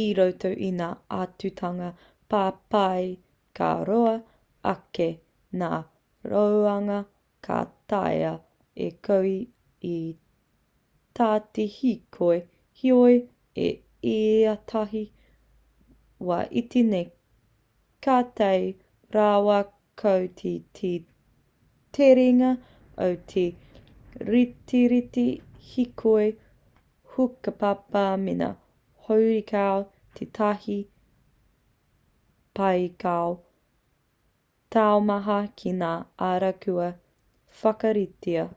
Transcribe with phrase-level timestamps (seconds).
[0.00, 0.88] i roto i ngā
[1.18, 1.88] āhuatanga
[2.34, 3.04] papai
[3.60, 4.14] ka roa
[4.72, 5.08] ake
[5.62, 5.70] ngā
[6.32, 6.98] roanga
[7.48, 7.60] ka
[7.94, 8.32] taea
[8.88, 9.34] e koe
[9.92, 9.96] i
[11.20, 12.38] tā te hīkoi
[12.82, 13.16] heoi
[13.64, 13.70] i
[14.12, 15.02] ētahi
[16.28, 17.08] wā iti nei
[18.06, 18.62] ka tae
[19.16, 19.58] rawa
[20.04, 20.94] koe ki te
[21.98, 22.52] terenga
[23.06, 23.44] o te
[24.30, 25.26] retireti
[25.72, 26.28] hīkoi
[27.16, 28.48] hukapapa mēnā
[29.06, 29.84] horekau
[30.18, 30.78] tētahi
[32.58, 33.36] pīkau
[34.76, 35.94] taumaha ki ngā
[36.32, 36.90] ara kua
[37.62, 38.48] whakaritea